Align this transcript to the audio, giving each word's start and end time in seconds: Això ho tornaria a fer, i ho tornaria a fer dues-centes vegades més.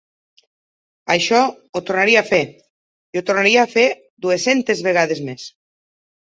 Això 1.15 1.41
ho 1.47 1.81
tornaria 1.89 2.23
a 2.25 2.27
fer, 2.29 2.39
i 3.17 3.21
ho 3.21 3.23
tornaria 3.29 3.67
a 3.67 3.71
fer 3.75 3.85
dues-centes 4.27 4.83
vegades 4.89 5.23
més. 5.29 5.47